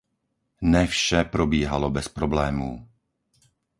[0.61, 2.87] Ne vše probíhalo bez problémů.